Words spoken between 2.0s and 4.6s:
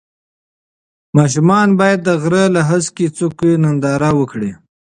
د غره له هسکې څوکې ننداره وکړي.